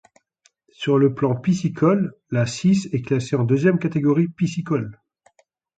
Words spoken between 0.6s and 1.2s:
Sur le